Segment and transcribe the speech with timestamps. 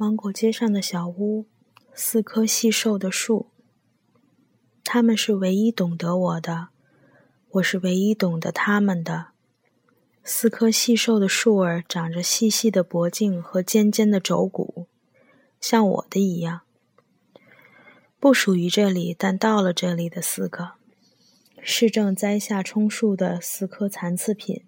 [0.00, 1.46] 芒果街上的小屋，
[1.92, 3.48] 四棵细瘦的树。
[4.84, 6.68] 他们是唯一懂得我的，
[7.50, 9.30] 我是唯一懂得他们的。
[10.22, 14.86] 四棵细瘦的树儿，长着细细的脖颈和尖尖的肘骨，
[15.60, 16.60] 像我的一样。
[18.20, 20.74] 不属于这里，但到了这里的四个，
[21.60, 24.62] 是正栽下充数的四棵残次品。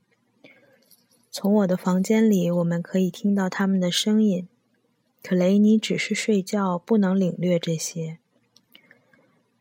[1.30, 4.48] 从我的房间里，我们可以听到他们的声音。
[5.22, 8.18] 可雷尼只是睡觉，不能领略这些。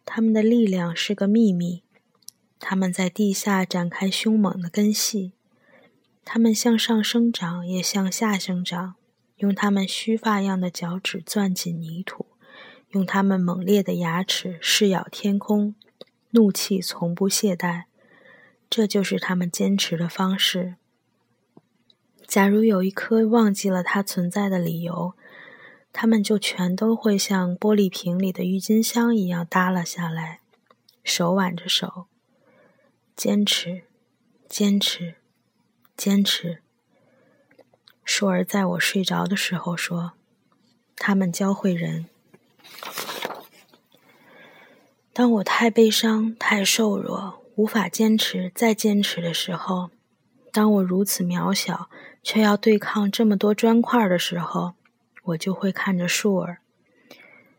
[0.05, 1.83] 他们的力量是个秘密。
[2.59, 5.31] 他们在地下展开凶猛的根系，
[6.25, 8.95] 他们向上生长，也向下生长，
[9.37, 12.25] 用他们须发样的脚趾攥紧泥土，
[12.89, 15.75] 用他们猛烈的牙齿噬咬天空。
[16.31, 17.85] 怒气从不懈怠，
[18.69, 20.75] 这就是他们坚持的方式。
[22.27, 25.15] 假如有一颗忘记了它存在的理由，
[25.91, 30.39] 它们就全都会像玻璃瓶里的郁金香一样耷拉下来，
[31.03, 32.05] 手挽着手，
[33.15, 33.83] 坚持，
[34.47, 35.15] 坚持，
[35.97, 36.61] 坚持。
[38.05, 40.13] 舒儿在我睡着的时候说
[40.95, 42.05] ：“他们教会人。”
[45.11, 49.89] 当我太悲伤、太瘦弱，无法坚持再坚持的时候，
[50.51, 51.89] 当我如此渺小，
[52.23, 54.73] 却要对抗这么多砖块的时候，
[55.28, 56.58] 我就会看着树儿。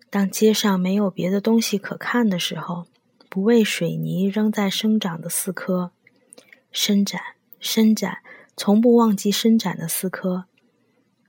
[0.10, 2.86] 当街上没有别的东西可看的时候，
[3.28, 5.92] 不为水泥仍在生长的四棵，
[6.72, 7.22] 伸展、
[7.60, 8.20] 伸展，
[8.56, 10.46] 从不忘记伸展的四棵，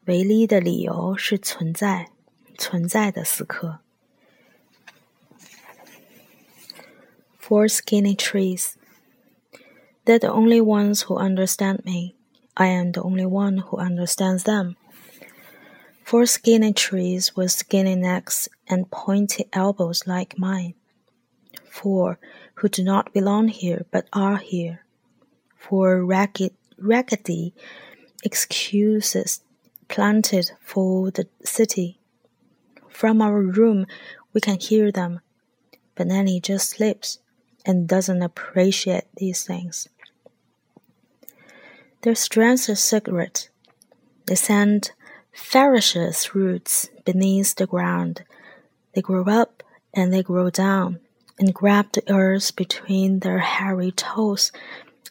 [0.04, 2.10] 唯一的理由是存在、
[2.56, 3.80] 存在的四棵。
[7.40, 8.74] Four skinny trees.
[10.04, 12.14] They're the only ones who understand me.
[12.54, 14.76] I am the only one who understands them.
[16.11, 20.73] Four skinny trees with skinny necks and pointy elbows like mine.
[21.63, 22.19] Four
[22.55, 24.83] who do not belong here but are here.
[25.55, 27.53] Four ragged, raggedy
[28.25, 29.39] excuses
[29.87, 31.97] planted for the city.
[32.89, 33.87] From our room,
[34.33, 35.21] we can hear them,
[35.95, 37.19] but Nenny just sleeps
[37.65, 39.87] and doesn't appreciate these things.
[42.01, 43.47] Their strength is secret.
[44.25, 44.91] They send
[45.33, 48.23] ferocious roots beneath the ground.
[48.93, 50.99] They grow up and they grow down
[51.39, 54.51] and grab the earth between their hairy toes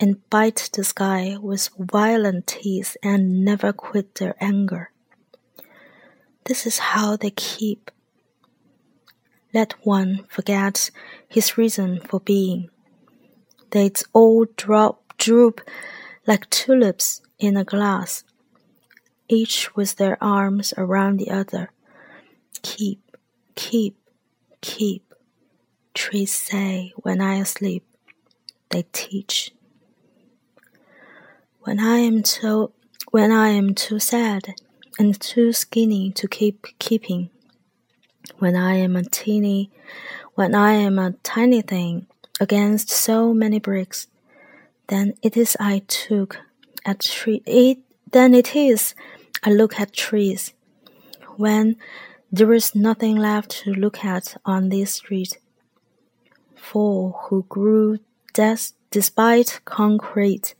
[0.01, 4.91] and bite the sky with violent teeth and never quit their anger.
[6.45, 7.91] This is how they keep.
[9.53, 10.91] Let one forget
[11.29, 12.71] his reason for being.
[13.71, 15.61] They all drop, droop
[16.27, 18.25] like tulips in a glass,
[19.31, 21.71] each with their arms around the other.
[22.63, 23.17] Keep,
[23.55, 23.97] keep,
[24.61, 25.15] keep.
[25.95, 27.85] Trees say when I sleep,
[28.71, 29.53] they teach.
[31.61, 32.73] When I am too,
[33.11, 34.55] when I am too sad
[34.99, 37.31] and too skinny to keep keeping,
[38.39, 39.71] when I am a teeny,
[40.35, 42.07] when I am a tiny thing
[42.41, 44.07] against so many bricks,
[44.89, 46.39] then it is I took
[46.85, 47.43] at tree.
[47.47, 47.79] It
[48.13, 48.95] then it is
[49.43, 50.53] I look at trees.
[51.37, 51.77] When
[52.31, 55.39] there is nothing left to look at on this street.
[56.55, 57.99] For who grew
[58.35, 60.55] des- despite concrete,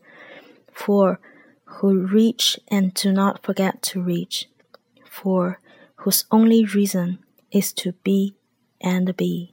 [0.73, 1.21] for
[1.65, 4.49] who reach and do not forget to reach,
[5.09, 5.61] for
[5.97, 7.19] whose only reason
[7.53, 8.35] is to be
[8.81, 9.53] and be.